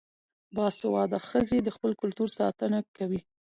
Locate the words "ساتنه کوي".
2.39-3.19